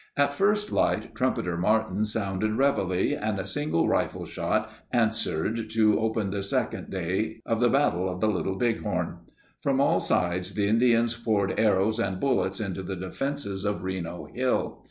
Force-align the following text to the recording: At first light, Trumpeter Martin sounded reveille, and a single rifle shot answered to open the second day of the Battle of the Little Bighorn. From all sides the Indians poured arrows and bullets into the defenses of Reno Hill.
At 0.17 0.33
first 0.33 0.71
light, 0.71 1.13
Trumpeter 1.13 1.55
Martin 1.59 2.05
sounded 2.05 2.53
reveille, 2.53 3.15
and 3.21 3.39
a 3.39 3.45
single 3.45 3.87
rifle 3.87 4.25
shot 4.25 4.71
answered 4.91 5.69
to 5.69 5.99
open 5.99 6.31
the 6.31 6.41
second 6.41 6.89
day 6.89 7.39
of 7.45 7.59
the 7.59 7.69
Battle 7.69 8.09
of 8.09 8.19
the 8.19 8.27
Little 8.27 8.55
Bighorn. 8.55 9.19
From 9.61 9.79
all 9.79 9.99
sides 9.99 10.55
the 10.55 10.67
Indians 10.67 11.15
poured 11.15 11.53
arrows 11.59 11.99
and 11.99 12.19
bullets 12.19 12.59
into 12.59 12.81
the 12.81 12.95
defenses 12.95 13.63
of 13.63 13.83
Reno 13.83 14.25
Hill. 14.33 14.79